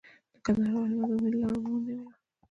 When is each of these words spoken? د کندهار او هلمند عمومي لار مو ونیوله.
د 0.33 0.35
کندهار 0.45 0.73
او 0.73 0.81
هلمند 0.91 1.03
عمومي 1.13 1.31
لار 1.41 1.57
مو 1.63 1.71
ونیوله. 1.75 2.13